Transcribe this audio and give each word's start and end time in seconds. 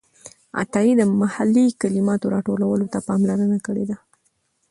عطايي 0.61 0.93
د 0.97 1.01
محلي 1.21 1.65
کلماتو 1.81 2.31
راټولولو 2.35 2.85
ته 2.93 2.99
پاملرنه 3.07 3.57
کړې 3.65 3.85
ده. 3.89 3.97